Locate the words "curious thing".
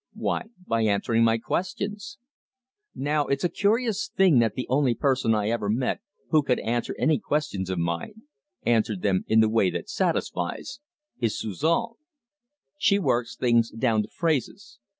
3.49-4.39